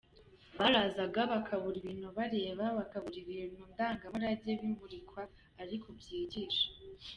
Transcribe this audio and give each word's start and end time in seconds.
Barazaga 0.57 1.21
bakabura 1.33 1.75
ibintu 1.81 2.07
bareba, 2.17 2.65
bakabura 2.79 3.17
ibintu 3.23 3.61
ndangamurage 3.71 4.51
bimurikwa 4.59 5.21
ariko 5.63 5.87
byigisha. 5.99 6.67